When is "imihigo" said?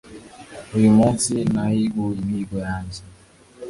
2.21-2.57